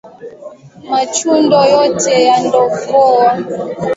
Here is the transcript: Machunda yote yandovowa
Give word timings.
Machunda 0.89 1.59
yote 1.73 2.13
yandovowa 2.27 3.29